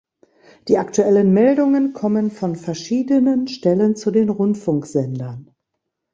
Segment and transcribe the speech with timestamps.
[0.67, 5.51] Die aktuellen Meldungen kommen von verschiedenen Stellen zu den Rundfunksendern.